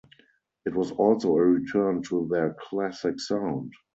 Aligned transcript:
It 0.65 0.73
was 0.73 0.91
also 0.93 1.35
a 1.35 1.45
return 1.45 2.01
to 2.09 2.27
their 2.27 2.55
classic 2.55 3.19
sound. 3.19 3.71